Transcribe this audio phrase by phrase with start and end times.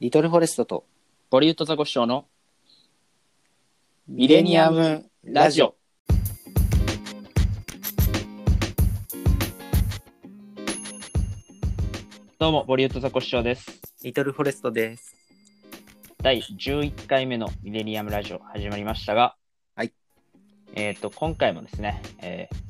[0.00, 0.84] リトルフォレストと
[1.28, 2.24] ボリュッドザコシショウの
[4.06, 5.74] ミレニアムラジオ。
[12.38, 13.80] どうも、ボリュッドザコシショウです。
[14.04, 15.16] リトルフォレストです。
[16.22, 19.34] 第11回目のミレニアムラジオ始まりましたが、
[19.74, 19.92] はい。
[20.76, 22.68] えっ、と、今回もですね、えー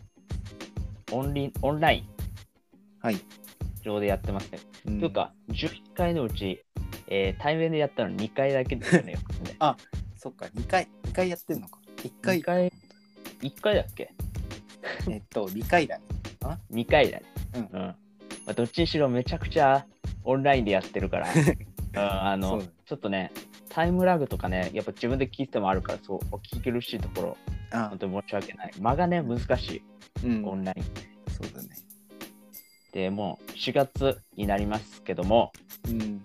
[1.11, 2.05] オンリンオンライン
[3.01, 3.21] はい。
[3.85, 4.61] 上でやってますね。
[4.87, 6.65] うんというか、11回のうち、
[7.11, 9.13] えー対面でやったの2回だけですよね。
[9.19, 9.57] よくね
[10.17, 11.79] そっか、2回、2回やってんのか。
[11.99, 12.73] 1 2回、回、
[13.41, 14.13] 1回だっけ？
[15.09, 16.05] えっと、2回だね。
[16.73, 17.25] ?2 回だね。
[17.55, 17.97] うんま
[18.49, 19.87] あ、どっちにしろめちゃくちゃ
[20.25, 23.31] オンラインでやってるから、 うん、あそのちょっとね、
[23.69, 27.37] タイムラグとかね、やっぱ自分で聞いてもあるから、そう、お聞き苦しいところ、
[27.73, 28.73] あ本当に申し訳ない。
[28.81, 29.83] 間がね、難しい、
[30.25, 30.45] うん。
[30.47, 30.85] オンライン。
[31.31, 31.69] そうだね。
[32.93, 35.53] で、もう4月になりますけども、
[35.89, 36.25] うん。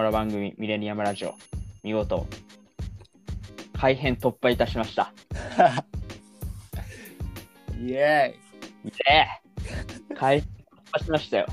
[0.00, 1.34] この番組、ミレニアムラジオ、
[1.82, 2.26] 見事、
[3.78, 5.12] 改編突破いたしました。
[7.78, 8.34] イエ
[8.82, 11.46] イエーイ改編突破しましたよ。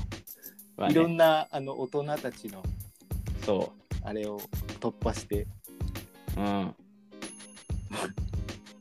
[0.78, 2.62] ねいろんな、あの、大人たちの、
[3.44, 4.40] そあれを
[4.80, 5.46] 突破して。
[6.38, 6.40] う。
[6.40, 6.74] うん。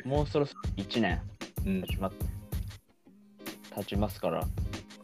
[0.06, 1.22] もうそろそろ1年
[1.66, 2.12] うん経ちま
[3.76, 4.48] 経ちますから、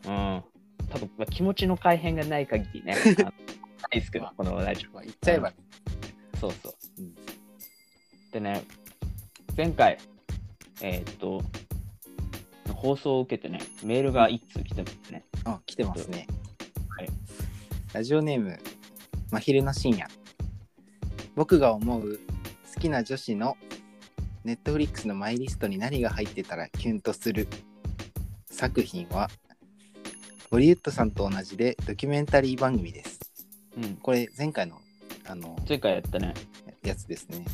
[0.07, 0.43] うん。
[0.89, 2.95] 多分、まあ、気持ちの改変がない限りね、
[3.93, 4.91] いですけど、このラジオ。
[4.93, 5.55] まあ、言っちゃえばね。
[6.39, 6.73] そうそう。
[6.99, 7.13] うん
[8.33, 8.63] でね、
[9.55, 9.99] 前回、
[10.81, 11.43] えーっと、
[12.73, 15.25] 放送を受けてね、メールが1通来てますね。
[15.45, 16.25] あ、来てますね。
[16.97, 17.09] はい。
[17.93, 18.57] ラジオネーム、
[19.29, 20.07] 真昼の深夜。
[21.35, 22.19] 僕が思う
[22.73, 23.55] 好きな女子の
[24.43, 27.47] ネットフリックスのマイリストに何が入ってたらキュンとする
[28.49, 29.29] 作品は、
[30.49, 33.12] ボリウッドさんと同じでドキュメンタリー番組です。
[33.77, 33.95] うん。
[33.97, 34.79] これ前回の
[35.25, 36.33] あの前回やったね。
[36.83, 37.45] やつですね。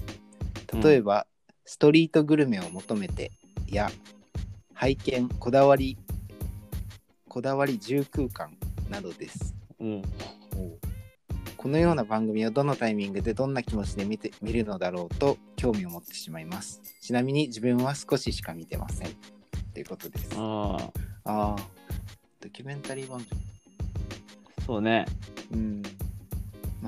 [0.81, 1.27] 例えば、
[1.65, 3.31] ストリートグルメを求めて
[3.67, 3.89] や
[4.73, 5.97] 拝見こだわり
[7.27, 8.57] こだわり住空間
[8.89, 9.53] などです。
[9.79, 10.01] うん。
[11.57, 16.81] このような番組をどのタイミングでどんな気持ちで見て見るのだろうと興味を持ってしまいます。
[17.01, 19.09] ちなみに自分は少ししか見てません。
[19.73, 20.31] ということです。
[20.37, 20.77] あ
[21.25, 21.61] ああ、あー、
[22.39, 23.21] ドキュメンタリー番
[24.65, 25.05] そうね。
[25.51, 25.61] 組。
[25.61, 25.81] うん。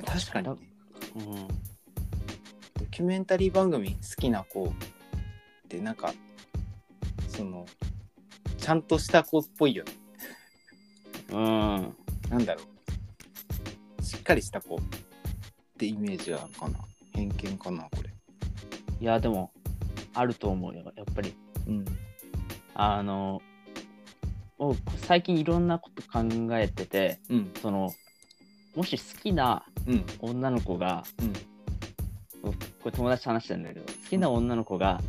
[0.04, 0.56] まあ確かに、ね、
[1.16, 1.48] うん。
[1.48, 4.72] ドキュメンタリー番組好きな子っ
[5.68, 6.14] てなんか、
[7.28, 7.66] その、
[8.58, 9.92] ちゃんとした子っぽいよね。
[11.32, 11.96] うん。
[12.30, 12.62] なんだろ
[14.00, 14.04] う。
[14.04, 14.80] しっかりした子っ
[15.78, 16.80] てイメージはあるかな。
[17.14, 18.10] 偏見かな、これ。
[19.00, 19.52] いや、でも、
[20.14, 20.92] あると思うよ。
[20.96, 21.34] やっぱり。
[21.68, 21.86] うん。
[22.74, 23.42] あの、
[24.60, 27.52] お最近いろんなこと考えてて、うん。
[27.62, 27.92] その、
[28.76, 30.06] もし好きなうん。
[30.20, 31.34] 女の子が、うん。
[32.44, 32.54] こ
[32.86, 35.02] れ友達と話したんだけど、好きな女の子が、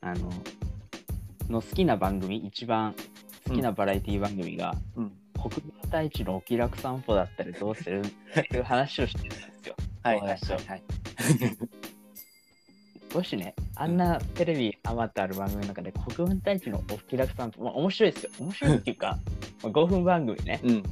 [0.00, 0.30] あの、
[1.48, 2.94] の好きな番組、一番
[3.48, 5.12] 好きなバラエティ番組が、うん。
[5.36, 8.02] 国分太一のお気楽散歩だったりどうするっ
[8.48, 9.76] ていう話をしてたんですよ。
[10.02, 10.82] はいはいはいはい。
[13.14, 18.30] もしね、あんなテレビあまたある番組の中で国分太一のお気楽散歩、まあ、面白いですよ。
[18.40, 19.18] 面白いっていうか、
[19.62, 20.60] まあ5分番組ね。
[20.64, 20.82] うん。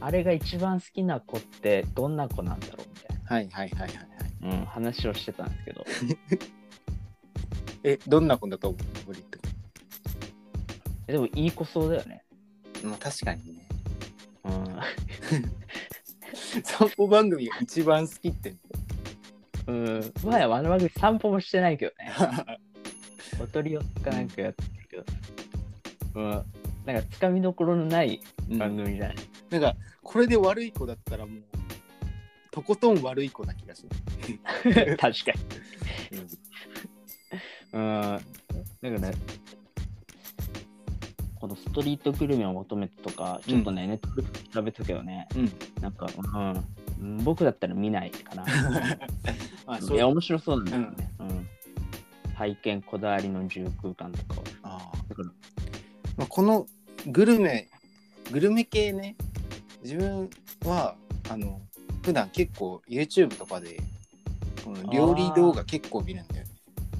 [0.00, 4.08] あれが一番好きな子ってどんな子なんだろうみたいはいはいはいはいはい。
[4.40, 5.84] な、うん、話をしてたんですけど、
[7.84, 9.06] え、どんな子だと思う？
[9.06, 9.38] ブリット
[11.06, 12.24] えでもいい子そうだよね。
[12.82, 13.68] まあ確かにね。
[14.44, 14.66] うん
[16.64, 18.54] 散歩番組が一番好きって。
[19.66, 22.12] うん、前はあの番組散歩もしてないけどね。
[23.40, 25.04] おとりよかなんかやってるけど。
[26.20, 26.44] うん。
[26.86, 28.20] なんかつかみどころのない
[28.58, 29.16] 番組じゃない。
[29.50, 31.42] なんか、これで悪い子だったらもう、
[32.50, 33.86] とことん悪い子な気がす。
[34.96, 35.10] 確かに。
[37.72, 37.80] うん。
[37.80, 39.12] なんかね、
[41.40, 45.52] このストリートグルメを求めてとか、ちょっとね、ネットフリックス調べたけどね、うん。
[45.80, 46.06] なんか、
[47.00, 48.44] うん、僕だったら見ないかな。
[49.66, 50.08] あ、いや、う。
[50.10, 51.10] 面白そうなんだよね。
[51.20, 51.48] うん。
[52.34, 54.44] 拝見こだわりの住空間とかを。
[54.62, 55.28] あだから
[56.16, 56.66] まあ、この
[57.06, 57.68] グルメ、
[58.30, 59.16] グルメ系ね、
[59.82, 60.30] 自分
[60.64, 60.96] は、
[61.28, 61.60] あの、
[62.02, 63.80] 普段結構 YouTube とかで、
[64.64, 66.50] この料理動画結構見るんだよね。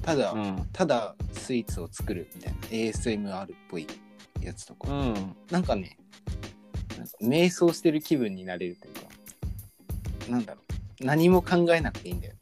[0.01, 0.67] ただ、うん。
[0.73, 3.87] ただスイーツを作るみたいな ASMR っぽい
[4.41, 5.35] やつとか、うん。
[5.51, 5.97] なんかね
[6.97, 9.01] なんか瞑想してる気分になれるというか
[10.31, 10.61] なんだろ
[11.01, 11.05] う。
[11.05, 12.39] 何も考えなくていいんだよね。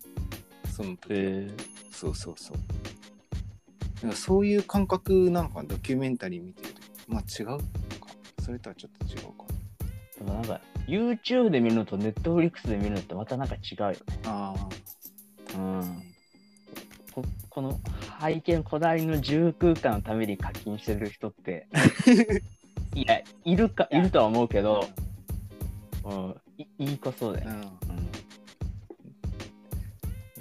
[0.72, 1.50] その時は、え。
[1.92, 2.58] そうそうそう。
[4.04, 7.60] なんかそういう感覚なのかなドキュメンタリー見てるとまあ違うか。
[8.42, 9.59] それとはちょっと違うか
[10.20, 13.98] でもなんか YouTube で見るのと Netflix で見るのってまたなんか違うよね。
[14.26, 14.54] あ
[15.56, 16.04] うん。
[17.14, 17.80] ここの
[18.22, 21.68] 背景のこだわりの住空間のために課金してる人って、
[22.94, 24.62] いや、いるか、いるとは思うけあ。
[24.62, 24.88] ど、
[26.04, 27.56] うん、いいい子そうだよね。
[27.56, 28.10] うんうん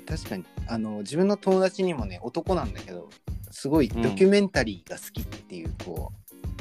[0.08, 3.10] 確かにあの自分の友達にもね男なんだけど
[3.50, 6.10] すごいドキュメンタリーが好きっていう子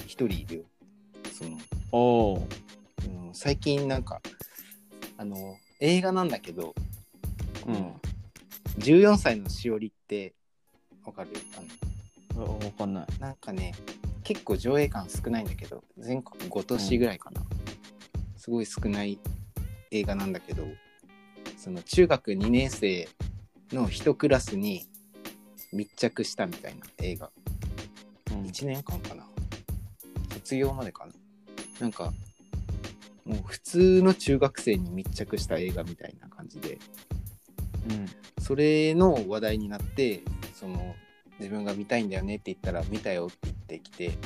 [0.06, 0.64] 一人いるよ。
[1.32, 1.58] その
[1.94, 2.48] おお。
[3.28, 4.22] うん最近なんか
[5.18, 6.74] あの映画なんだけど、
[7.68, 7.94] うん。
[8.80, 10.36] 14歳のしおりって
[11.04, 11.32] わかる？
[12.36, 13.08] あのわかんない。
[13.20, 13.74] なんかね
[14.24, 17.42] 結構上映感少ないんだけど全国5都市ぐらいかな、
[18.38, 19.20] すごい少ない
[19.90, 20.68] 映画なんだけど
[21.58, 23.10] その中学2年生
[23.72, 24.86] の一クラスに
[25.74, 27.32] 密着したみたいな映画。
[28.32, 28.44] うん。
[28.44, 29.26] 1年間かな？
[30.34, 31.14] 卒業までかな？
[31.80, 32.14] なんか
[33.28, 36.80] もう普通の中学生に密着した映画みたいな感じで。
[37.90, 38.06] うん。
[38.42, 40.22] それの話題になって
[40.54, 40.96] その
[41.40, 44.18] 自分が見たいんだよねって言ったら見たよって言ってきて。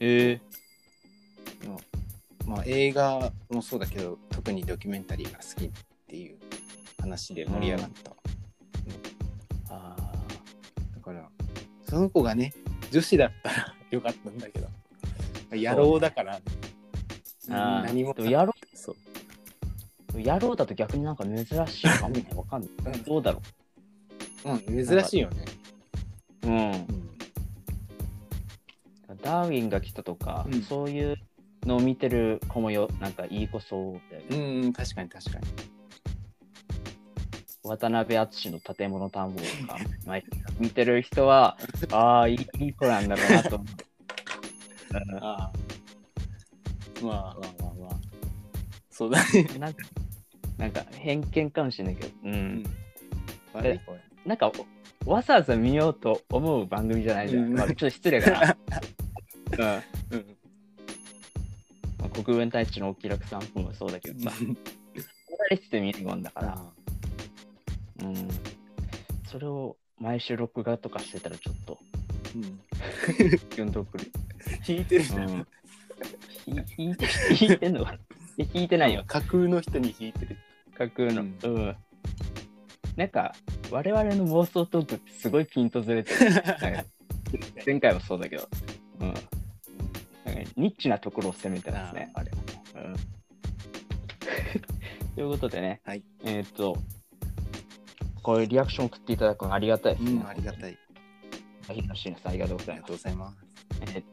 [0.00, 0.40] え。
[2.46, 5.70] まあ、映画もそうだけど特にドキュメンタリーが好きっ
[6.06, 6.38] ていう
[6.98, 8.12] 話で盛り上がった、
[9.68, 9.96] あ
[10.94, 11.28] だから
[11.86, 12.54] その子がね
[12.90, 14.68] 女子だったら よかったんだけど。
[15.50, 16.40] 野郎だから、
[17.50, 22.26] あー何もでも野郎そうー野郎だと逆になんか珍しいかもね。
[22.34, 22.70] わかんない。
[22.94, 23.42] うんどうだろ
[24.44, 25.44] うん珍しいよね、
[26.44, 26.46] う。
[26.46, 26.72] うん。
[26.72, 26.86] うん
[29.22, 31.16] ダーウィンが来たとか、うんそういう
[31.66, 34.62] のを見てる子もよ、なんかいい子そうだよね。
[34.62, 35.46] うん、確かに確かに
[37.64, 40.28] 渡辺篤の建物探訪とか、毎日
[40.58, 41.58] 見てる人は、
[41.90, 43.68] ああ、いいいい子なんだろうなと思う。
[45.14, 45.67] う んああ
[47.02, 47.96] まあまあまあまあ
[48.90, 49.84] そうだねなんか、
[50.58, 52.64] なんか偏見かもしれないけど、うん。
[53.52, 54.50] 悪い子やなんか、
[55.06, 57.44] わざわざ見ようと思う番組じゃないじゃん。
[57.44, 58.56] うんまあ、ちょっと失礼かな。
[59.52, 59.58] うん。
[59.58, 60.36] まうん
[62.04, 64.56] あ、国分太一のお気楽散歩もそうだけどさ、慣
[65.50, 66.72] れてて見るもんだから、あ
[68.02, 68.28] うん。
[69.26, 71.78] それを毎週録画とかしてたらちょっと、
[72.34, 72.60] うん
[73.50, 74.10] キュンとくる。
[74.66, 75.46] 引いてるじゃん
[76.76, 77.06] 引いて、
[77.40, 77.84] 引いてんの？
[77.84, 77.98] か
[78.54, 79.04] 引いてないよ。
[79.06, 80.36] 架空の人に引いてる
[80.76, 81.22] 架空の。
[81.22, 81.76] ううんん。
[82.96, 83.34] なんか、
[83.70, 86.18] 我々の妄想トークってすごいピントずれてる。
[87.66, 88.48] 前回もそうだけど。
[89.00, 89.08] うん。
[89.08, 89.14] なん
[90.44, 92.30] かニッチなところを攻めてますね、あれ。
[92.76, 92.96] うん。
[95.14, 96.76] ということでね、はいえーっと、
[98.22, 100.12] こういうリアクション送っていただくのありがたいですね。
[100.12, 100.78] うんありがたい
[101.68, 101.82] あり
[102.38, 102.88] がとうございます。
[102.88, 103.36] とうございます
[103.82, 104.04] えー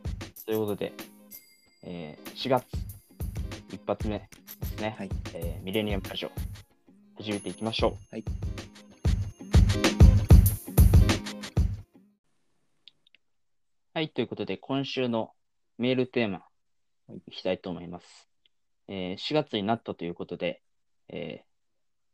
[0.45, 0.93] ということで、
[1.87, 2.65] えー4月
[3.71, 4.27] 一発目で
[4.65, 6.31] すね、はいえーミレニアムラジオ、
[7.17, 7.91] 始めていきましょう。
[8.11, 8.23] はい。
[13.93, 15.31] はい、ということで、今週の
[15.77, 16.39] メールテーマ
[17.07, 18.29] はい、いきたいと思います。
[18.87, 20.63] えー4月になったということで、
[21.09, 21.45] えー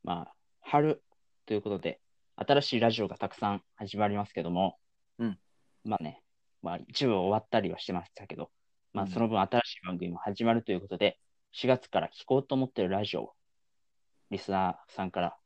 [0.04, 1.02] まあ、春
[1.46, 2.02] ということで、
[2.36, 4.78] 新しいラジオがたくさん始まりますけども、
[5.18, 5.40] うん
[5.86, 6.22] まあね、
[6.62, 8.52] まあ一部終わったりはしてましたけど、
[8.94, 11.20] まあうんその分新しい番組も始まるということで、
[11.54, 13.34] 4月から聞こうと思ってるラジオを
[14.30, 15.38] リスナーさんから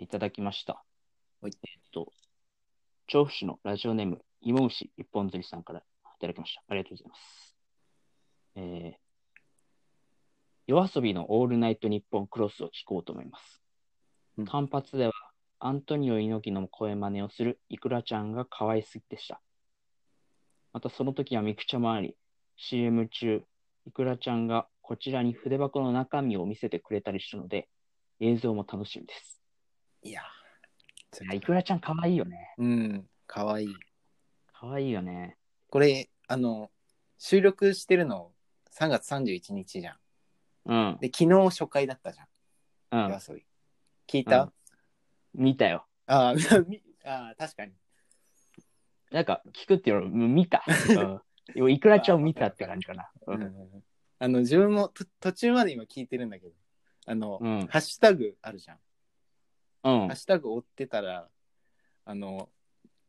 [0.00, 0.84] いただきました。
[1.40, 2.12] はいえっと、
[3.06, 5.82] 調布市のラジオネーム、芋牛一本釣りさんからい
[6.20, 6.62] ただきました。
[6.68, 7.56] ありがとうございます。
[8.56, 8.96] えー、
[10.66, 13.62] 夜遊びのオールナイトニッポンクロスを聞こうと思います。
[14.38, 15.12] うん単発では
[15.60, 19.40] アントニオ猪木の声真似をするイクラちゃんが可愛すぎでした。
[20.72, 22.16] またその時はミクチャもあり、
[22.56, 23.42] CM 中、
[23.86, 27.68] イクラちゃんがこちらに筆箱の中身を見せてくれたりしたので、
[28.20, 29.40] 映像も楽しみです。
[30.02, 30.22] いや
[31.22, 32.54] いやイクラちゃん可愛いよね。
[32.58, 33.74] うんかわいい
[34.52, 35.36] 可愛いよね。
[35.70, 36.70] これあの
[37.18, 38.32] 収録してるの
[38.72, 39.96] 3月31日じゃん
[40.66, 40.98] うん。
[41.00, 43.20] で昨日初回だったじゃん、うん夜。
[43.28, 43.44] 遊び
[44.08, 44.52] 聞いた、うん
[45.36, 45.84] 見たよ。
[46.06, 47.72] あ あー確かに
[49.10, 50.64] なんか聞くっていうよりも見た。
[50.90, 51.22] うん。
[51.68, 53.10] イクラちゃんを見たって感じかな。
[53.26, 53.32] う。
[53.34, 53.84] うんん
[54.18, 56.52] あの自分もと途中まで今聞いてるんだけど
[57.06, 58.78] あの、うんハッシュタグあるじゃん、
[59.84, 60.16] うんハッ。
[60.16, 61.28] シュタグ追ってたら
[62.06, 62.48] あの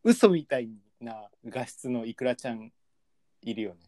[0.04, 2.72] 嘘みたいな画質の ikura ちゃん
[3.42, 3.80] いるよね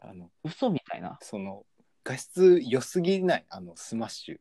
[0.00, 1.18] あの嘘みたいな？
[1.20, 1.66] その
[2.04, 3.44] 画質良すぎない？
[3.50, 4.36] あのスマッシュ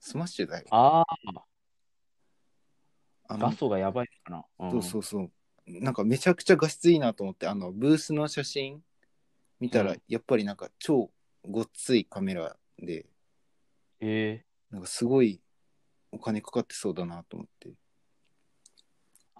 [0.00, 1.04] スマッシュだよあ
[3.28, 4.44] あ、画素がやばいかな。
[4.58, 5.30] うんそうそうそう
[5.68, 8.82] なんかめちゃくちゃ画質いいなと思ってあのブースの写真
[9.60, 11.10] 見たら、うんやっぱりなんか超
[11.44, 13.06] ごっついカメラで、
[14.00, 15.40] えなんかすごい
[16.12, 17.68] お金かかってそうだなと思って。
[17.68, 17.72] ー、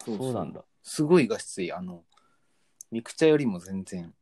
[0.04, 0.64] そうそうそうなんだ。
[0.82, 1.72] すごい画質いい。
[1.72, 2.04] あの、
[2.90, 4.14] ミクチャよりも全然。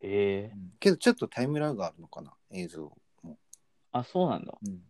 [0.00, 3.38] えー、けどちょっとタイムラグがあるのかな、映像も。
[3.92, 4.56] あ、そうなんだ。
[4.66, 4.82] うん。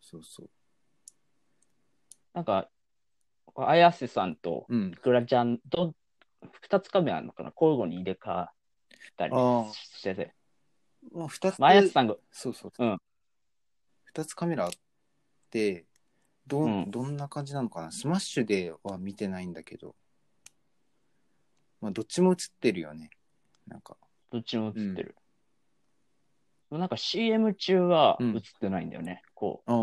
[0.00, 0.50] そうそう。
[2.32, 2.68] なんか、
[3.56, 4.96] 綾瀬さんとうんい。
[4.96, 5.94] くらちゃんと
[6.68, 7.52] 2つカメラあるのかな？
[7.54, 8.56] 交互に入れ替わっ
[9.16, 10.34] たりああしてて。
[11.12, 12.72] もう二つ、まあ綾瀬さんが、そうそう。
[12.78, 12.98] うん
[14.04, 14.70] 二つカメラあっ
[15.50, 15.86] て、
[16.46, 17.90] ど,、うんどんな感じなのかな？
[17.90, 19.96] スマッシュでは見てないんだけど。
[21.80, 23.10] まあ、どっちも映ってるよね。
[23.66, 23.96] なんか。
[24.30, 25.16] どっちも映ってる。
[26.70, 29.22] でもなんか CM 中はうん映ってないんだよね。
[29.34, 29.76] こあう、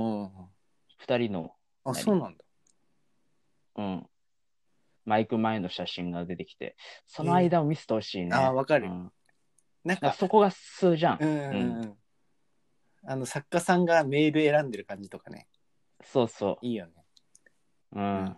[1.03, 1.93] 2人の、あ。
[1.93, 2.43] そうなんだ。
[3.75, 4.07] うん、
[5.05, 6.75] マイク前の写真が出てきて、
[7.07, 8.29] その間を見せてほしいね。
[8.33, 9.11] あーわかるうん
[9.83, 11.17] なんだかそこが素じゃん。
[11.19, 11.97] うんうんうん。
[13.03, 15.47] あの、作家さんがメール選んでる感じとかね。
[16.03, 16.93] そうそいいよね。
[17.93, 17.99] う。
[17.99, 18.37] うん。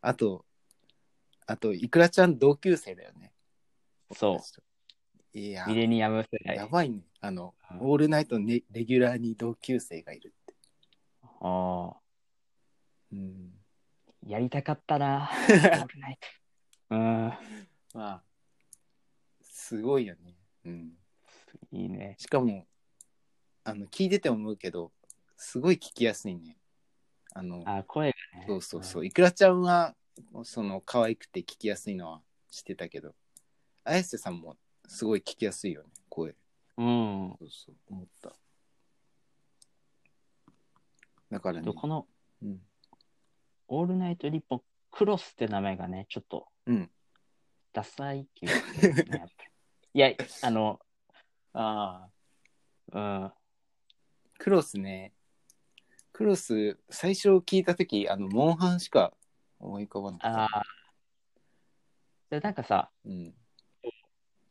[0.00, 0.46] あと、
[1.46, 3.32] あと、いくらちゃん同級生だよね。
[4.12, 5.38] そう。
[5.38, 6.56] いやミ、レニアム世代。
[6.56, 7.02] やばいね。
[7.20, 10.54] あの、うんオールナイトねレギュラーに同級生がいるって。
[11.40, 11.96] ああ、
[13.12, 13.52] うん。
[14.26, 15.30] やりたかったな。
[15.48, 16.28] オールナイト。
[16.90, 17.00] うん。
[17.94, 18.22] まあ、
[19.42, 20.36] すごいよね。
[20.64, 20.98] うん。
[21.72, 22.16] いいね。
[22.18, 22.66] しかも、
[23.64, 24.92] あの、聞いてて思うけど、
[25.36, 26.56] すごい聞きやすいね。
[27.34, 28.44] あの、あ、声がね。
[28.46, 29.06] そうそうそう。
[29.06, 29.94] いくらちゃんは、
[30.44, 33.14] その、可愛くて聞きやすいのは知ってたけど、
[33.84, 34.56] 綾瀬さんも
[34.88, 36.34] すごい聞きやすいよね、声。
[36.78, 37.36] うん。
[37.38, 38.34] そうそう、思った。
[41.30, 42.06] だからねと、この
[42.42, 42.66] うん。
[43.68, 46.90] オールナイトリッポンクロスって名前がね、ちょっとうん。
[47.72, 49.50] ダサい気がするね、やっぱり。
[49.94, 50.10] いや、
[50.42, 50.80] あの、
[51.52, 52.08] あ
[52.92, 52.98] あ。
[52.98, 53.32] うん。
[54.38, 55.12] クロスね。
[56.12, 59.12] クロス、最初聞いたとき、あの、モンハンしか
[59.58, 60.42] 思い浮かばなかった。
[60.42, 60.62] ああ。
[62.30, 63.34] で、なんかさ、うん。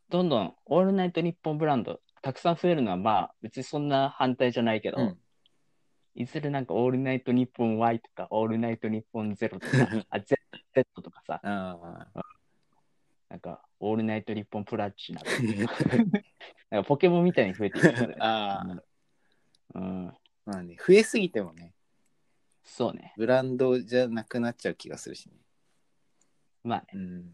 [0.10, 5.23] どんどんオールナイトニッポンブランドたくさん増えるのはまあ別にそんな反対じゃないけど、うん。
[6.16, 9.74] いずれなんかオールナイトニッポン Y とかオールナイトニッポンゼロとか
[10.10, 10.36] あ Z,
[10.76, 11.42] Z とかさ。
[13.30, 15.32] なんかオールナイトニッポンプラチナとか。
[16.70, 18.16] なんかポケモンみたいに増えていくよね。
[18.22, 18.84] ああ。
[19.74, 20.14] うん。
[20.46, 21.74] まあね、増えすぎてもね、
[22.64, 23.14] そうね。
[23.18, 25.36] ブランドじゃなくなっちゃう気がするしね。
[26.64, 26.88] まあね。
[26.94, 27.32] うん。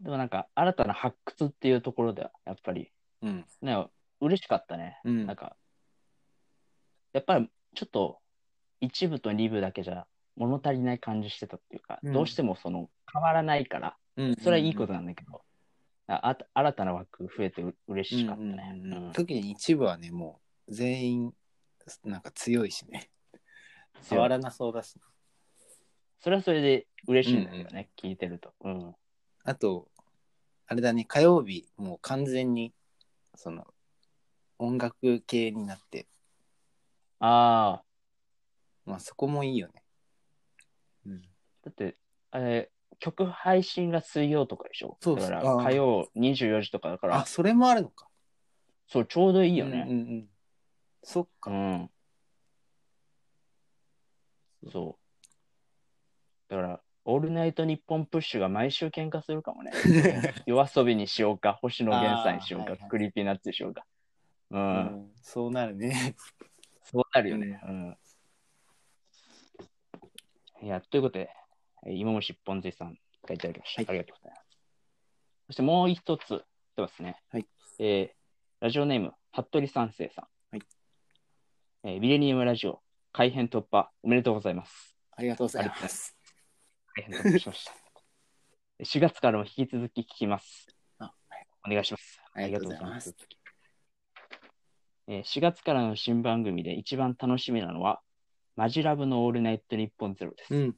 [0.00, 2.90] でもなんか新たな発掘っていうところではやっぱり。
[3.22, 3.46] うん。
[3.62, 3.86] ね
[4.20, 5.26] 嬉しかったね、うん。
[5.26, 5.56] なんか
[7.12, 8.18] やっぱりちょっと
[8.80, 14.36] 一部と二部だけじゃ物足りない感じしてたっていうか、うんどうしてもその変わらないからうん。
[14.36, 15.42] それはいいことなんだけど、
[16.06, 18.80] ああ新たな枠増えてう嬉しかったね。
[18.84, 21.34] うんうん特に一部はね、もう全員、
[22.04, 23.10] なんか強いしね。
[24.08, 24.98] 変わらなそうだし、
[26.20, 28.52] それはそれで嬉しいんだけどね、聞いてると。
[28.60, 28.94] うん。
[29.44, 29.88] あと、
[30.66, 32.72] あれだね、火曜日、もう完全に、
[33.34, 33.66] その、
[34.58, 36.06] 音楽系になって、
[37.20, 37.84] ああ、
[38.84, 39.82] まあそこもいいよね。
[41.06, 41.22] うん。
[41.22, 41.96] だって、
[42.30, 44.96] あれ、曲配信が水曜とかでしょ？
[45.00, 48.08] そうそうだからあー火曜24時とかだからあ、、それもあるのか。
[48.86, 49.86] そう、ちょうどいいいよね。
[49.88, 50.28] うんうんうん。
[51.02, 51.50] そっか。
[51.50, 51.90] うん。
[54.70, 55.00] そう。
[56.48, 59.70] だから、オールナイトニッポンプッシュが毎週喧嘩するかもね。
[60.46, 63.86] YOASOBI にしようか、星野源さんにしようか、あーはいはい Creepy Nuts にしようか。
[64.50, 64.56] う。
[64.56, 64.70] うん
[65.06, 66.16] ん、そうなるね。
[66.90, 67.60] そうなるよね。
[67.64, 67.96] うん。
[70.62, 71.30] いや、ということで、
[71.86, 73.82] えー芋虫一本髄さんがいただきました。
[73.82, 74.58] はいありがとうございます。
[75.46, 76.44] そしてもう一つ、
[76.76, 77.22] でますね。
[77.30, 77.46] はい。
[77.78, 78.20] えー
[78.60, 80.24] ラジオネーム、服部三世さん。
[80.50, 80.62] はい。
[81.84, 82.82] えーミレニウムラジオ、
[83.12, 84.96] 改編突破、おめでとうございます。
[85.12, 86.16] ありがとうございます。
[86.94, 87.72] 改編突破しました。
[88.84, 90.66] 4月からも引き続き聞きます。
[90.98, 91.14] あ
[91.64, 92.20] お願いします。
[92.34, 93.14] ありがとうございます。
[95.10, 98.00] えー4月からの新番組で一番楽しみなのは、
[98.54, 100.54] マジラブのオールナイトニッポンゼロです。
[100.54, 100.76] うん。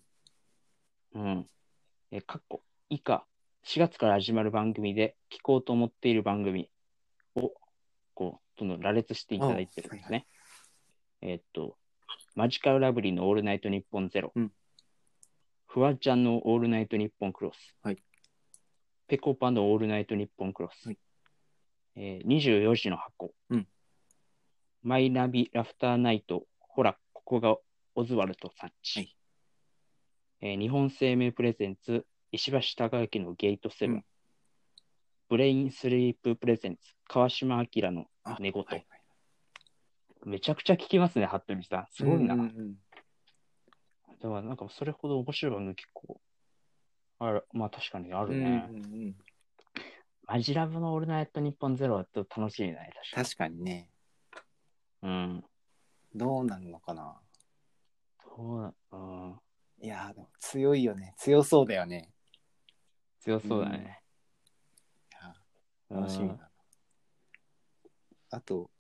[1.15, 1.47] うん。
[2.11, 3.27] えー、かっこ以下、
[3.67, 6.71] 4月から始まる番組で聞こうと思っている番組
[7.35, 7.53] を、
[8.15, 10.27] こう、どんどん羅列していただいてるんですね。
[11.21, 11.77] えーっと、
[12.35, 14.33] マジカルラブリーのオールナイトニッポンゼロ。
[14.35, 14.53] うん
[15.67, 17.75] フワちゃんのオールナイトニッポンクロス。
[17.83, 17.97] はい
[19.09, 20.87] ペコパのオールナイトニッポンクロス。
[20.87, 20.99] はい
[21.97, 23.33] えー24時の箱。
[23.51, 23.67] うん
[24.83, 26.45] マイナビラフターナイト。
[26.59, 27.57] ほら、ここが
[27.95, 28.99] オズワルドさんち。
[28.99, 29.17] はい
[30.41, 34.05] えー日本生命プレゼンツ、石橋貴明のゲートセブン、うん
[35.29, 38.87] ブレインスリーププレゼンツ、川島明のあ寝言、はいはい
[40.25, 41.87] めちゃくちゃ聞きますね、服部さん。
[41.91, 42.35] すごいな。
[42.35, 42.75] うんうんうん
[44.21, 46.21] だからなんかそれほど面白い番組結構
[47.19, 47.47] ある。
[47.53, 48.67] まあ確かにあるうんね。
[48.69, 49.17] うんうん
[50.27, 52.91] マジラブのオールナイトニッポンゼロは楽しいね。
[53.15, 53.25] 確かに。
[53.25, 53.92] 確かにね。
[55.03, 55.45] うん。
[56.15, 57.21] どうなるのかな？
[58.21, 59.41] そうだ、うん。
[59.81, 61.15] いやーでも強いよね。
[61.19, 62.11] 強そうだよね。
[63.21, 64.03] 強そうだね。
[65.11, 66.49] いやー楽しみだな。
[68.31, 68.71] あと、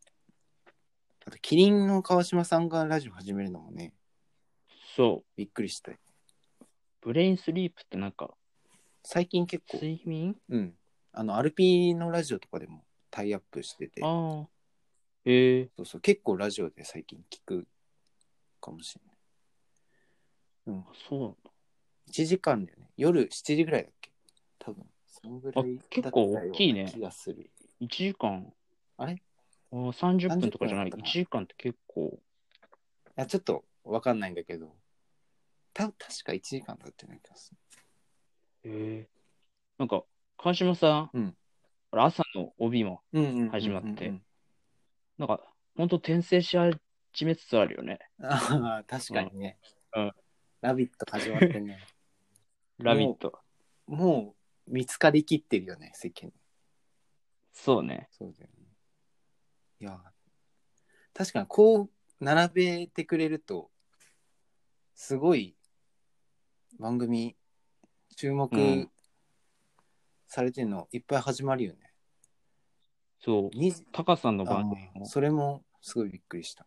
[1.26, 3.92] あと、キリンの川島さんがラジオ始めるのもね、
[4.96, 5.24] そう。
[5.36, 5.98] びっくりしたよ。
[7.00, 8.34] ブレインスリープってなんか、
[9.04, 10.36] 最近結構、睡眠？
[10.48, 10.74] うん。
[11.12, 14.48] あの、アルピーのラジオとかでもタイアップしてて、ああ。
[15.24, 17.66] へえそうそう、結構ラジオで最近聞く
[18.60, 19.16] かもしれない。
[20.66, 20.84] うん。
[21.08, 21.50] そうなんだ。
[22.08, 22.90] 1時間だよね。
[22.96, 24.10] 夜7時ぐらいだっけ？
[24.58, 24.84] 多分。
[25.06, 27.50] そのぐらいあ結構大きいね気がする。
[27.80, 28.52] 1時間。
[28.96, 29.14] あれ？
[29.14, 29.22] い
[29.70, 30.90] あー30分とかじゃない。
[30.90, 32.20] 30分だったな1時間って結構。
[33.16, 34.74] や、ちょっとわかんないんだけど、
[35.74, 37.52] た確か1時間だってない気がす
[38.64, 39.08] へえ
[39.78, 40.04] なんか、
[40.36, 41.36] 川島さん、うん
[41.94, 43.20] 朝の帯も、る。
[43.20, 44.14] うんうんうんうんうん始まって
[45.22, 45.40] なんか、
[45.76, 48.00] ほんと転生し始めつつあるよね。
[48.20, 49.56] ああ、確かにね。
[49.94, 50.12] うん
[50.62, 51.78] ラビット始まってね。
[52.78, 53.38] ラビット。
[53.86, 54.34] も
[54.66, 56.34] う見つかりきってるよね、世間に。
[57.52, 58.08] そうね。
[58.10, 58.66] そうだよね。
[59.80, 60.00] いや、
[61.14, 63.70] 確かにこう並べてくれると、
[64.96, 65.56] すごい
[66.80, 67.36] 番組
[68.16, 68.90] 注う目ん
[70.26, 71.91] されてるのいっぱい始まるよね。
[73.24, 73.56] そう。
[73.56, 75.04] にタカさんのあ番組も。
[75.04, 76.66] ーそれもすごいびっくりした。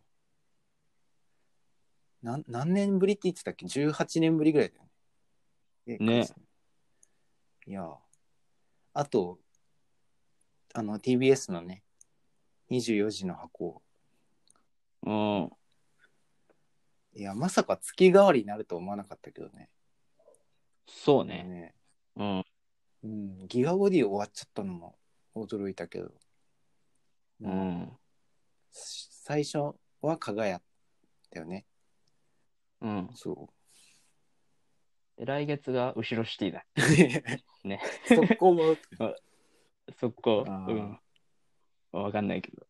[2.21, 6.19] なん何年ぶりって言ってたっけ ?18 年ぶりぐらいだよね。
[6.21, 6.27] ね
[7.67, 7.87] いや、
[8.93, 9.39] あと、
[10.73, 11.83] あの TBS のね、
[12.71, 13.81] 24時の箱。
[15.03, 15.51] うん。
[17.15, 19.69] いや、まさか月替わりになると思わなかったけどね。
[20.87, 21.43] そうね。
[21.43, 21.75] ね
[22.15, 22.45] うん。
[23.03, 24.97] うん、ギガボディ終わっちゃったのも
[25.35, 26.11] 驚いたけど。
[27.41, 27.49] う。
[27.49, 27.97] ん。
[28.71, 30.61] 最初は輝
[31.31, 31.65] だよね。
[32.81, 33.09] うん。
[33.15, 33.49] そ
[35.17, 36.65] で来月が後ろシティだ。
[37.63, 37.67] う。
[37.67, 37.81] ね。
[38.05, 38.75] そこも。
[39.99, 40.99] そこ、あーうん。
[41.91, 42.67] わかんないけど。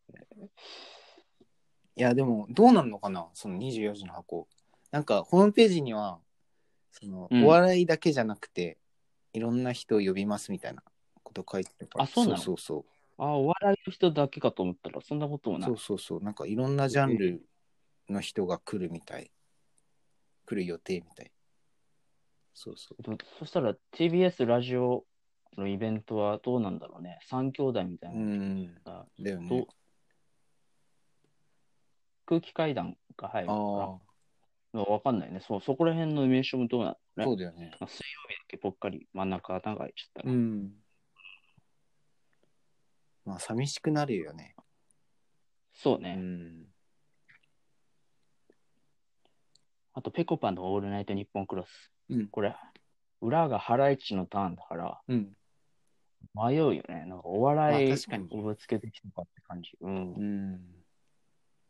[1.96, 3.30] いや、でも、どうなんのかな？
[3.32, 4.46] その24時の箱。
[4.90, 6.20] なんか、ホームページには、
[6.92, 8.78] その、うんお笑いだけじゃなくて、
[9.32, 10.82] いろんな人を呼びますみたいな
[11.22, 12.04] こと書いてるから。
[12.04, 12.36] あそうなの？
[12.38, 15.78] そうそうああ、お笑いの人だけかと思ったら、そんなこともないそう。。
[15.78, 16.22] そうそう。
[16.22, 17.46] なんか、いろんなジャンル
[18.08, 19.30] の人が来るみたい。
[20.44, 21.32] 来る予定みたい。
[22.54, 23.18] そうそう。
[23.38, 25.04] そしたら TBS ラジオ
[25.56, 27.18] のイベントはどうなんだろうね。
[27.22, 28.20] 三兄弟みたいうな。
[28.20, 28.80] ん。
[28.84, 29.66] あだよね。
[32.26, 33.54] 空気階段が入るか
[34.72, 34.80] な？
[34.82, 35.40] わかんないね。
[35.40, 37.24] そう、そこら辺の名称もどうなのね。
[37.24, 37.70] そうだよね。
[37.80, 40.32] まあ水曜日だけぽっかり真ん中穴が開いちゃったら。
[40.32, 40.72] うん。
[43.26, 44.54] まあ、寂しくなるよね。
[44.56, 44.62] う
[45.74, 46.14] そうね。
[46.14, 46.64] ん。
[49.92, 51.92] あと、ぺこぱのオールナイトニッポンクロス。
[52.08, 52.28] うん。
[52.28, 52.54] これ、
[53.20, 55.36] 裏がハライチのターンだから、うん。
[56.34, 57.04] 迷うよね。
[57.06, 59.70] なんかお笑いまあ確かにをぶつけてきたかって感じ。
[59.80, 60.12] うん。
[60.14, 60.60] うん。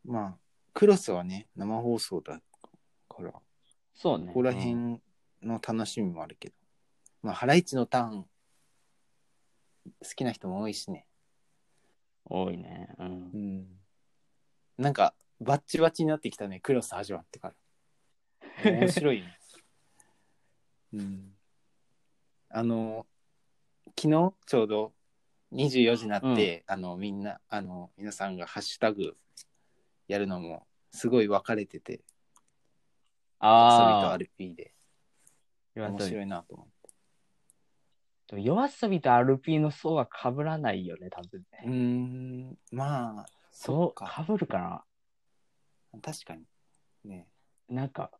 [0.05, 0.37] まあ、
[0.73, 2.39] クロスはね、生放送だ
[3.09, 3.41] から、こ
[3.95, 4.31] そうね。
[4.31, 5.01] こらうん辺
[5.41, 6.55] の楽しみもあるけど。
[7.23, 8.29] まあ、ハライチのターン、好
[10.15, 11.06] きな人も多いしね。
[12.29, 12.89] 多いね。
[12.99, 13.37] うんう。
[13.37, 13.67] ん。
[14.77, 17.53] なんか、バッチバチになってきたね、クロス始まってか
[18.63, 18.71] ら。
[18.71, 19.37] 面白いね。
[20.93, 21.33] うん。
[22.49, 23.05] あの、
[23.99, 24.93] 昨日ちょうど
[25.51, 29.15] 24時になって、あの、みんな、あの、皆さんがハッシュタグ
[30.07, 32.01] やるのも、すごい分かれてて、
[33.39, 34.73] ああ、RP で
[35.75, 36.76] 夜遊び面白いなと思って。
[38.27, 42.49] でも夜遊びと RP の層は被らないよね、多分うーね。
[42.51, 44.05] ん、まあ、そそうっか。
[44.05, 44.83] かぶるかな
[46.01, 46.43] 確かに。
[47.05, 47.27] ね。
[47.69, 48.11] なんか、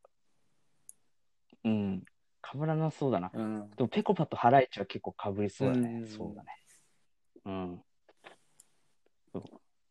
[1.64, 2.06] うん、
[2.50, 3.32] 被らなそうだな。
[3.34, 3.70] うん。
[3.72, 6.00] でも、ペコパとハライチは結構被りそうだね。
[6.02, 6.50] うんそうだね。
[7.46, 7.84] うん。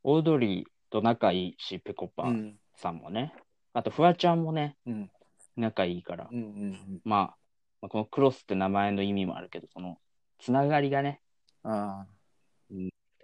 [0.03, 2.59] オードリーと仲いいし、ペコパうん。
[2.75, 3.35] さんもね。
[3.75, 5.11] あと、フワちゃんもね、うん。
[5.57, 6.29] 仲いいから。
[6.31, 6.39] うん。
[6.39, 7.01] うん。
[7.05, 7.37] まあ、
[7.83, 9.99] まあこのクロスって名前の意味もあるけど、その、
[10.39, 11.21] つながりがね、
[11.63, 12.07] あ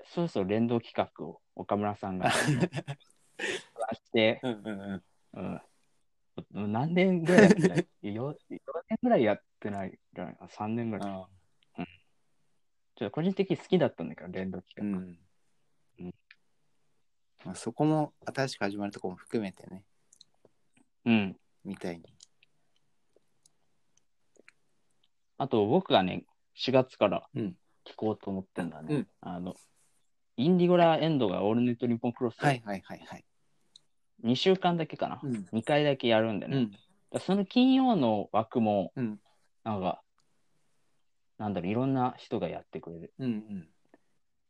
[0.05, 2.40] そろそろ連動企画を岡村さんが し
[4.12, 4.48] て、あ。
[4.48, 4.62] うん。
[4.66, 5.03] うん。
[5.35, 5.62] うん。
[6.55, 8.35] うん、何年ぐらいやってない？4, 4
[8.88, 10.37] 年ぐらいやってないんじゃない？
[10.37, 11.11] かな3年ぐらい。
[11.11, 11.29] あ
[11.77, 11.85] あ。
[12.94, 14.98] ちょっと個人的に好きだったんだけど、連動企う画。
[14.98, 15.18] ん。
[17.44, 19.85] まあ、そこも新しく始まるとこも含めてね、
[21.05, 21.40] うん。
[21.64, 22.05] みたいに。
[25.38, 28.94] あと僕がね、4月からうん聞こうと思ってんだね。
[28.94, 29.56] うんあの、
[30.36, 33.24] インディゴラエンドがオールネット日本クロス、はいはいはいはい。
[34.24, 35.20] 2週間だけかな。
[35.22, 35.46] うん。
[35.52, 36.68] 2回だけやるんでね。
[37.12, 37.20] うん。
[37.20, 39.20] その金曜の枠も、うん。
[39.64, 40.02] なんか、
[41.38, 43.12] なんだろう、いろんな人がやってくれる。
[43.18, 43.68] うん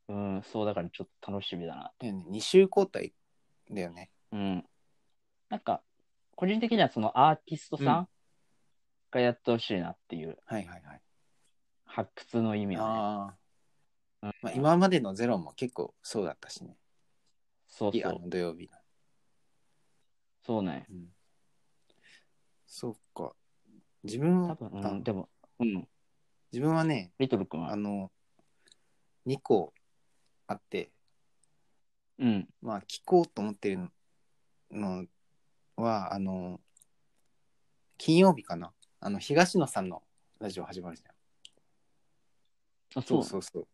[0.08, 0.36] うん。
[0.36, 1.92] うん、そうだからちょっと楽しみだな。
[1.98, 3.14] だよね、2週交代
[3.70, 4.10] だよね。
[4.30, 4.64] うん。
[5.48, 5.82] なんか、
[6.36, 8.08] 個人的にはそのアーティストさん
[9.10, 11.00] がやってほしいなっていうはいはいはい。
[11.94, 13.37] 発掘の意味は
[14.22, 14.28] ね。
[14.28, 16.76] うんまあ、今までのゼロも結構そうだったしね。
[17.68, 18.20] そうそう。
[18.31, 18.78] 土曜日の。
[20.40, 20.87] そうね。
[20.90, 21.09] うん。
[22.66, 23.35] そうか。
[24.05, 25.28] 自分は、多分、うあん、でも、
[25.59, 25.88] うん。
[26.50, 27.72] 自分はね、リトル君は？
[27.72, 28.11] あの、
[29.26, 29.74] 2個
[30.46, 30.92] あって、
[32.18, 32.48] うん。
[32.62, 33.90] まあ、聞こうと思ってる
[34.70, 35.07] の
[35.76, 36.61] は、あの、
[37.98, 38.72] 金曜日かな。
[39.00, 40.02] あの、東野さんの
[40.38, 41.12] ラジオ始まるじゃん。
[42.94, 43.66] あ、そそううそうそう。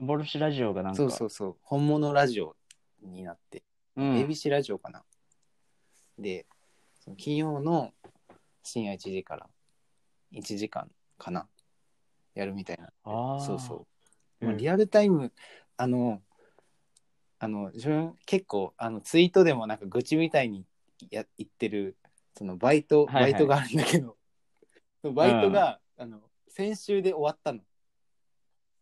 [0.00, 1.56] ボルシラジオがなんか、そうそうそう。
[1.62, 2.56] 本物ラジオ
[3.02, 3.64] になって、
[3.96, 5.02] うん、ABC ラジオかな。
[6.18, 6.46] で、
[7.00, 7.92] その金曜の
[8.62, 9.48] 深夜1時から
[10.32, 11.48] 1時間かな。
[12.34, 12.92] やるみたいな。
[13.04, 13.78] あーそうそう。
[14.42, 15.32] うんまあ、リアルタイム、
[15.76, 16.22] あの、
[17.38, 20.64] あの、自分結構、あの、ツイートでもなんか愚痴みたいに
[21.10, 21.96] や言ってる、
[22.36, 24.16] そのバイト、はいはいバイトがあるんだけど、
[25.02, 27.60] そのバイトが、あの、先週で終わったの。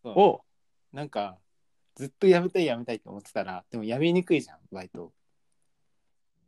[0.03, 0.41] そうお
[0.93, 1.37] なんか、
[1.95, 5.11] ずっとやめたいやめたいと思ってたら、でもやめにくいじゃん、バイト。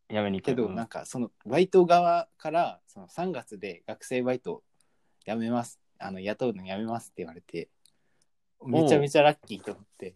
[0.09, 4.63] やめに行くけど、なんか、その、バイト側から、その3月で学生バイト
[5.25, 5.79] やめます。
[5.99, 7.69] あの、雇うのやめますって言われて、
[8.65, 10.15] めちゃめちゃラッキーと思って。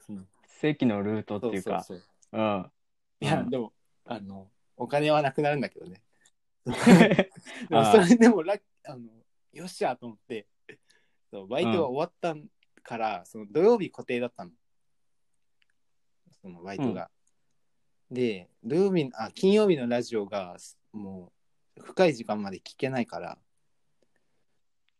[0.00, 2.70] その正規のルートっていうか、そうそううん。
[3.20, 3.72] いや、うんでも、
[4.04, 6.02] あの、お金はなくなるんだけどね。
[6.66, 9.08] でもあそれでもラッあの、
[9.52, 10.46] よっしゃと思って、
[11.30, 12.34] そうバイトが終わった
[12.82, 14.50] から、その土曜日固定だったの。
[16.42, 17.10] そのバイトが。
[18.10, 20.56] で、土曜日、あ、金曜日のラジオが、
[20.92, 21.32] も
[21.76, 23.38] う、深い時間まで聞けないから、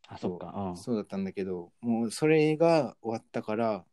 [0.07, 0.53] あ、そっか。
[0.71, 0.77] うん。
[0.77, 3.85] そうだったんだけど、もうそれが終わったから、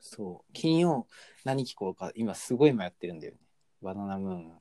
[0.00, 1.08] そう、金曜
[1.44, 3.40] 何聞こうか、今すごい迷ってるんだよね。
[3.82, 4.60] バナナムーン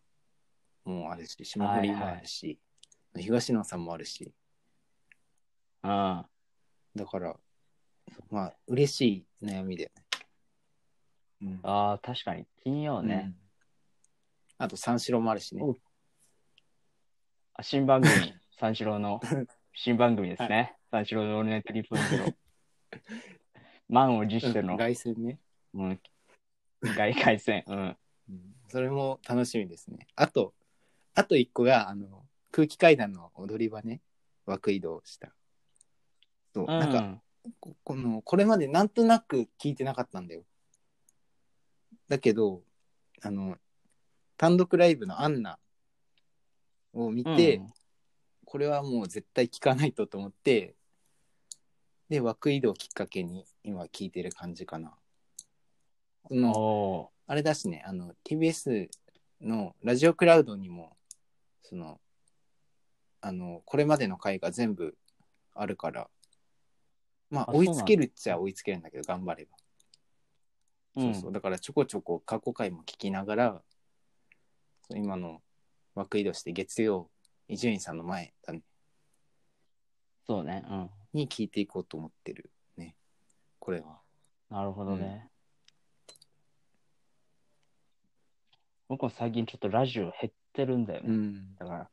[0.85, 2.59] もあるし、霜降りもあるし、
[3.15, 4.33] 東野さんもあるし、
[5.83, 6.25] うん。
[6.97, 7.35] だから、
[8.29, 9.01] まあ、嬉し
[9.41, 10.03] い悩みだよね。
[11.41, 11.59] うん。
[11.63, 12.45] ああ、確かに。
[12.63, 13.33] 金曜ね。
[13.41, 13.47] うん
[14.59, 15.61] あと、三四郎もあるしね。
[15.61, 15.75] お
[17.53, 18.09] あ新番組、
[18.59, 19.21] 三四郎の
[19.73, 20.75] 新番組ですね。
[20.89, 22.33] 三四郎のオールナイトリップゼロ。
[23.87, 25.39] 満を持しての、凱旋ね、
[25.75, 26.01] うん、
[26.81, 27.63] 外回戦。
[27.67, 27.97] うん。
[28.29, 28.55] うん。
[28.67, 30.07] それも楽しみですね。
[30.15, 30.55] あと、
[31.13, 34.01] あと一個が、あの、空気階段の踊り場ね、
[34.47, 35.35] 枠移動した。
[36.57, 37.21] そう、なんか、うん
[37.61, 40.43] ここのこれまでなんとなく聞いてなかったんだよ。
[42.09, 42.61] だけど
[43.21, 43.55] あの
[44.35, 45.57] 単独ライブのアンナ
[46.93, 47.73] を見て、うん
[48.49, 50.73] これはもう絶対聞かないとと思って
[52.07, 54.93] で枠移動きっかけに今聞いてる感じかな。
[56.29, 58.87] そのおあれだしねあの TBS
[59.41, 60.95] のラジオクラウドにも
[61.61, 61.99] その
[63.19, 64.95] あのこれまでの回が全部
[65.53, 66.07] あるから
[67.29, 71.31] まああ追いつけるっちゃ追いつけるんだけど頑張れば、ーそうそう。
[71.31, 73.61] だからちょこちょこ過去回も聞きながら
[74.89, 75.41] 今の
[75.95, 77.09] 枠移動して月曜
[77.47, 78.61] 伊集院さんの前だね。
[80.25, 80.63] そうね。
[80.69, 80.89] うん。
[81.13, 82.95] に聞いていこうと思ってるね。
[83.59, 84.01] これは。
[84.49, 85.29] なるほどね。
[88.87, 91.09] 僕も最近ちょっとラジオ減ってるんだよね。
[91.09, 91.55] ん。
[91.55, 91.89] だから、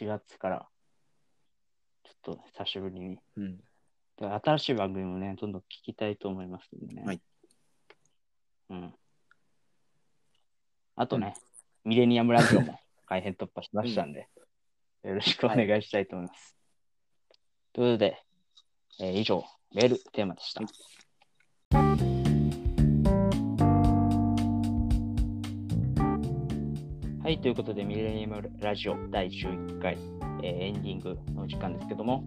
[0.00, 0.68] 4月から、
[2.04, 3.18] ちょっと久しぶりに。
[3.36, 3.56] うん。
[3.56, 3.62] で
[4.30, 7.02] 新しい番組もね、どんどん聞きたいと思いますんでね。
[7.04, 7.20] はい。
[8.70, 8.94] うん。
[10.94, 11.34] あとね、
[11.84, 14.28] ミレニアムラジオも改編突破しましたんで、
[15.02, 16.56] よろしくお願いしたいと思います。
[17.72, 18.22] ということで、
[19.00, 20.62] えー以上、メールテーマでした。
[27.22, 29.96] はい、ということで、ミレニアムラジオ第11回、
[30.42, 32.24] えーエンディングの時間ですけども、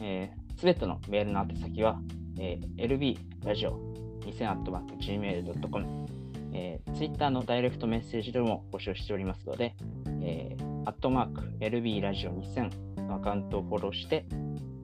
[0.00, 2.00] えすべてのメールの宛先は、
[2.38, 6.06] えー、lbradio2000-gmail.com、
[6.52, 9.74] えー、Twitter のダイレクトメッセージでも募集しておりますので、
[10.22, 14.24] え、アットマーク lbradio2000 のアカウントをフォローして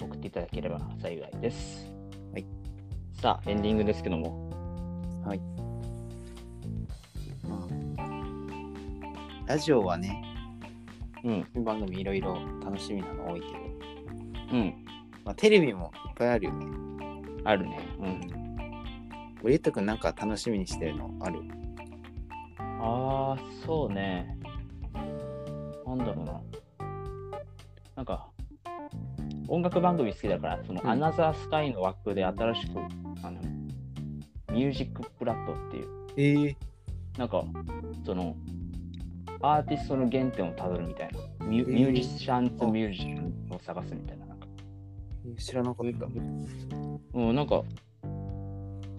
[0.00, 1.90] 送っていただければ幸いです。
[2.32, 2.46] はい、
[3.20, 4.48] さあ、エンディングですけども。
[5.24, 5.40] はい。
[9.48, 10.22] ラジオはね、
[11.24, 13.52] うん、番組いろいろ楽しみなの多いけど、
[14.52, 14.77] うん、
[15.28, 16.66] まあ、テレビもいっぱいあるよね。
[17.44, 17.78] あるね。
[17.98, 18.20] うん。
[19.42, 21.10] 俺ゆうたくんなんか楽しみにしてるの？
[21.20, 21.40] ある？
[22.58, 24.38] ああ、そうね。
[25.86, 26.40] なんだろうな。
[27.94, 28.30] なんか、
[29.48, 32.78] 音楽番組好きだから、その、うんアナザースカイの枠で新しく、
[33.22, 33.38] あの、
[34.50, 36.56] ミュージックプラットっていう、ええ
[37.18, 37.44] なんか、
[38.06, 38.34] その、
[39.42, 41.46] アーティストの原点をたどるみたいな。
[41.46, 44.27] ミュ,、えーミュージシャンズミュージシャンを探すみたいな。
[45.36, 46.06] 知らなかった。
[47.14, 47.62] うん、なんか、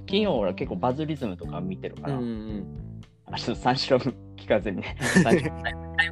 [0.06, 2.66] 金曜俺結構バズリズムとか見てるから、ん
[3.32, 3.98] あちょっと三四郎
[4.36, 5.44] 聞かずにね、タイ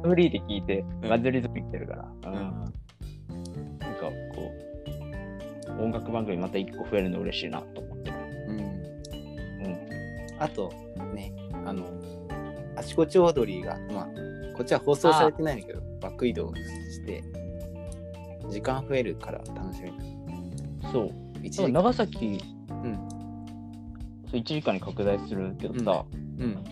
[0.02, 2.08] ムフリーで聞いて、うんバズリズム見てるから、う。
[2.26, 4.52] うんん、なんかこ
[5.78, 8.16] う、音楽番組また一個増えるの嬉しいなと思ってる。
[8.48, 8.58] うん。
[8.58, 9.78] うん。
[10.38, 10.72] あと、
[11.14, 11.32] ね、
[11.64, 11.86] あの、
[12.76, 14.08] あちこちオードリーが、まあ、
[14.56, 17.22] こっちは放送されてないんだけど、バック移動して、
[18.48, 19.92] 時間増えるから楽しみ。
[20.92, 21.12] そう。
[21.42, 23.08] だから長崎、うん。
[24.30, 26.64] そう1時間に拡大するけどさ、うん。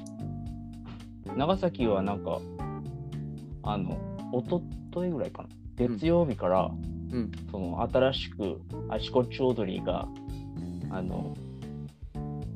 [1.36, 2.40] 長崎はなんか、
[3.62, 3.98] あの、
[4.32, 5.48] おとといぐらいかな。
[5.76, 6.70] 月曜日から、
[7.12, 7.30] うん。
[7.50, 10.08] その新しくあちこちオードリーが、
[10.90, 11.34] あの、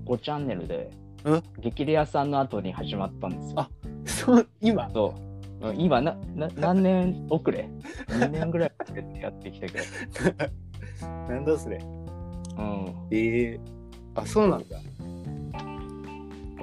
[0.07, 0.91] 5チャンネルで
[1.25, 3.61] うん、激レアさんの後に始まったんですよ。
[3.61, 3.71] あ
[4.07, 5.30] そう、今、そう。
[5.61, 7.69] うん今なな、何年遅れ
[8.09, 9.85] ?2 年ぐらい遅れてやってきたけど。
[11.29, 11.79] なんだそれ。
[12.59, 12.95] うん。
[13.11, 13.61] ええ
[14.15, 14.79] あ、そうなんだ。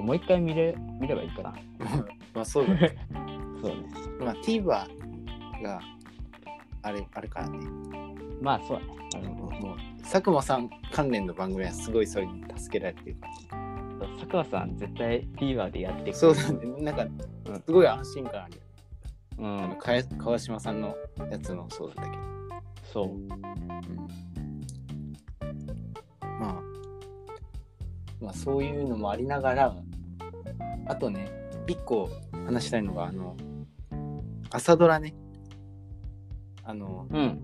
[0.02, 1.54] もう一回見れ見ればいいかな。
[2.34, 2.96] まあ、そうだね。
[3.62, 3.88] そうね。
[4.20, 4.88] まあ、TVer が、
[6.82, 7.60] あれ、あれからね。
[8.42, 8.82] まあそう
[9.12, 9.30] だね。
[9.30, 13.18] もう、もう佐久間さん関連の番組はすごいそれに助けられてる
[14.18, 16.84] 佐久間さん絶対 TVer でやってくれるそうだね。
[16.84, 18.62] なんか、うんすごい安心感あるよ。
[19.38, 19.78] うん。
[20.18, 20.96] 川島さんの
[21.32, 22.24] やつもそうだったけど。
[22.84, 23.06] そう。
[23.08, 23.28] うん
[26.40, 26.62] まあ、
[28.22, 29.76] まあそういうのもありながら、
[30.88, 31.32] あとね、
[31.68, 32.10] 一個
[32.46, 33.36] 話したいのが、あの、
[34.50, 35.14] 朝ドラね。
[36.64, 37.42] あの、うん。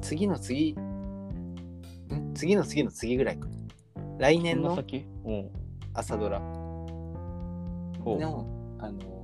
[0.00, 2.32] 次の次、ん？
[2.34, 3.48] 次の次の次ぐらいか。
[4.18, 4.78] 来年の。
[5.94, 6.40] 朝ドラ。
[6.40, 6.86] の、
[8.78, 9.21] あの、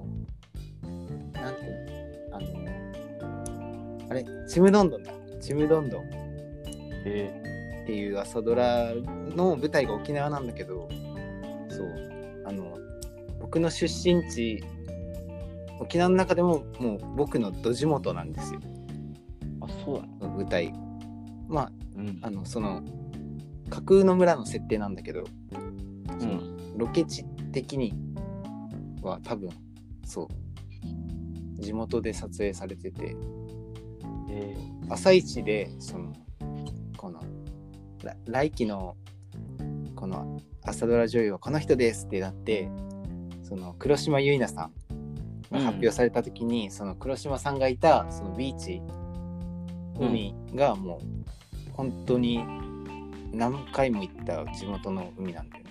[1.51, 5.13] なんていうのあの、あれ、ちむどんどんだ。
[5.41, 6.11] ちむどんどん。
[7.05, 8.93] えっていう朝ドラ
[9.35, 10.89] の舞台が沖縄なんだけど
[11.71, 12.77] そうあの
[13.41, 14.63] 僕の出身地
[15.81, 20.35] 沖縄の中でももう僕のど地元なんですよー、あ、そうだね。
[20.37, 20.73] 舞台
[21.49, 22.19] まあうん。
[22.21, 22.83] あのその
[23.71, 25.25] 架空の村の設定なんだけど
[26.19, 26.79] そのうん。
[26.79, 27.95] ロケ地的に
[29.01, 29.51] は多分
[30.05, 30.29] そう
[31.59, 33.17] 地元で撮影されてて。
[34.31, 34.57] え
[34.89, 36.13] 朝一でその
[36.97, 37.21] この
[38.03, 38.97] ら来期の
[39.97, 42.71] この朝ドラ女優はこの人ですってなって
[43.43, 44.73] その黒島結菜さん
[45.51, 48.83] が発表された時に、その黒島さんがいたそのビーチ
[49.99, 52.45] 海がもう本当に
[53.33, 55.71] 何回も行った地元の海なんだよね。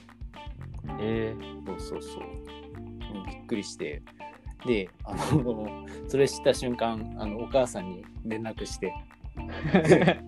[0.88, 4.02] ー、えー、そうそうそうびっくりして
[4.66, 8.94] であのそれ知った瞬間あのお母さんに連絡して。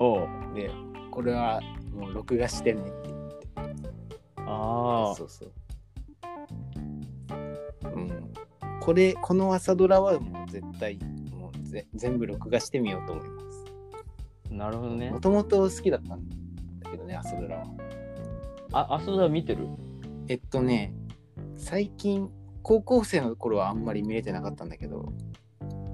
[0.00, 0.28] おう。
[0.54, 0.70] で
[1.10, 1.60] これは
[1.94, 2.92] もう録画してねって
[4.36, 5.14] ああ。
[5.14, 5.52] そうそう。
[7.84, 8.32] うん。
[8.80, 10.98] これこの朝ドラはもう絶対
[11.32, 13.64] もうぜ全部録画してみようと思います。
[14.50, 15.10] なるほどね。
[15.10, 15.20] も。
[15.20, 16.28] ともと好きだったん
[16.80, 17.66] だけどね朝ドラは。
[18.72, 19.66] あ、あそだ見てる？
[20.28, 20.92] えっとね
[21.56, 22.30] 最近
[22.68, 25.10] 高校生の頃はあんまり見れてなかったんだけど、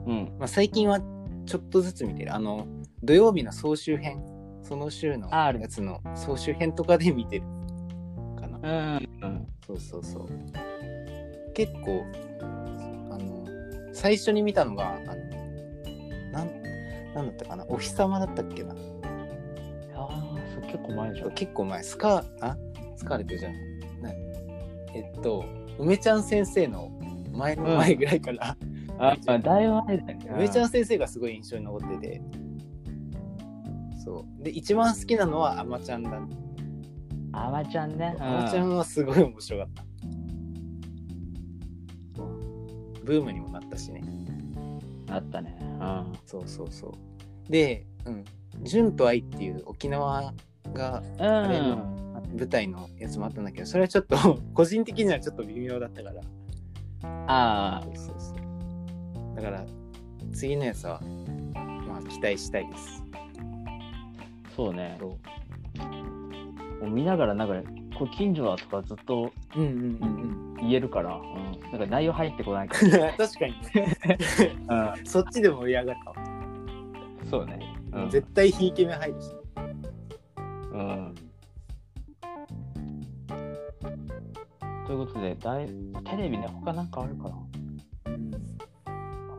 [0.06, 0.34] うん。
[0.40, 0.98] まあ、最近は
[1.46, 2.66] ちょっとずつ見てるあの
[3.04, 4.20] 土曜日の総集編
[4.64, 7.44] その週のああるやつの総集編とかで見てる
[8.40, 9.08] かなうん。
[9.22, 9.46] うん。
[9.64, 10.28] そうそうそう。
[11.54, 12.04] 結構、
[12.40, 13.46] あの、
[13.92, 15.14] 最初に見たのが、あの、
[16.32, 16.62] なん、
[17.14, 18.74] なんだったかな、お日様だったっけな。
[19.94, 21.30] ああ、そう結構前じゃん。
[21.34, 22.56] 結構前、スカあ？
[22.96, 23.52] スカーレットじゃん。
[24.02, 24.10] な
[24.92, 25.44] えっと、
[25.78, 26.90] 梅ちゃん先生の
[27.32, 28.56] 前の前ぐらいから、
[28.98, 30.30] あ、あだいぶ前だよね。
[30.36, 32.22] 梅ちゃん先生がすごい印象に残ってて、
[34.04, 34.42] そう。
[34.42, 36.20] で、一番好きなのはあまちゃんだ。
[37.32, 38.16] あまちゃんね。
[38.20, 39.84] あまちゃんはすごい面白かった。
[43.02, 44.02] ブームにもなったしね。
[45.10, 45.58] あったね。
[45.60, 46.12] うん。
[46.24, 47.52] そうそうそう。
[47.52, 48.24] で、うん。
[48.62, 50.32] 純と愛っていう沖縄
[50.72, 54.16] があれの舞台のやつもあったんだけど、それはちょっと
[54.54, 56.20] 個人的にはちょっと微妙だったから、
[57.26, 59.36] あそうそうそう。
[59.36, 59.64] だから、
[60.32, 61.00] 次のやつは、
[61.86, 63.04] まあ、期待したいです。
[63.12, 64.96] あ、そうね。
[65.00, 67.54] そう見ながら、なんか、
[67.98, 72.90] これ近所だとかずっとうんうんうん言えるから、うん、なんか内容入ってこないかうん。
[73.16, 73.96] 確かにね。
[74.66, 74.94] ら。
[75.04, 76.14] そっちでも盛り上がるかも。
[77.22, 77.58] うん、そうね。
[77.92, 79.30] うん、絶対ひいき目入るし。
[80.72, 81.14] うん。
[84.94, 85.66] ということで、だい
[86.04, 87.36] テレビね、他なんかあるかな？
[88.06, 88.30] うん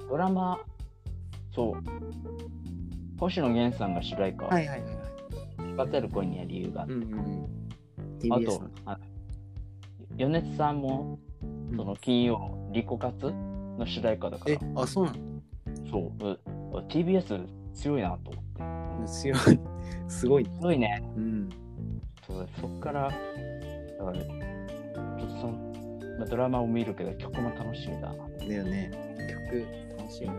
[0.10, 0.60] ドラマ、
[1.54, 1.76] そう。
[3.18, 4.86] 星野源さんが主題歌をはいはいは
[5.98, 8.34] いる恋には理由があって、うんうん。
[8.34, 9.00] あとの、あ
[10.18, 11.20] 米津さんも、
[11.78, 15.14] その金曜、リコ活の主題歌だからえ、、あ、そうな
[15.90, 16.40] そう、う
[16.90, 18.62] TBS 強いなと思って。
[19.02, 19.38] の強い。
[20.10, 20.50] すごいね。
[20.60, 21.02] 強いね。
[21.16, 21.50] うん。
[22.28, 24.35] そうそっから、だから、
[26.18, 28.28] まあ、ドラマを見るけど、曲も楽しみだな。
[28.40, 28.92] だよね。
[29.50, 29.66] 曲、
[29.98, 30.30] 楽しみ。
[30.30, 30.32] う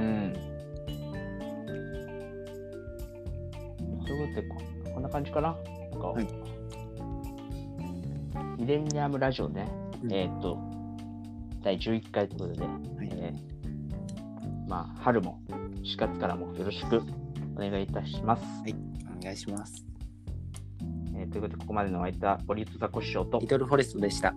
[0.00, 0.32] ん。
[4.06, 4.56] ということで、こ
[4.94, 5.56] こんな感じかな。
[5.90, 6.26] なんか、はい
[8.58, 9.68] ミレニアムラジオね、
[10.02, 10.58] うんえーっと、
[11.62, 17.00] 第11回ということで、いえーまあ、春も4月からもよろしく
[17.56, 18.42] お願いいたします。
[19.18, 19.87] お願いします。
[21.18, 24.34] えーということで、ここまでのお相手は、オリットザコシショウとリ、トルフォレストでした。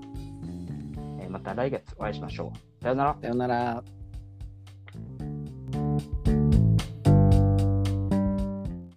[1.20, 2.82] えーまた来月お会いしましょう。
[2.84, 3.18] さようなら。
[3.22, 4.01] さよなら。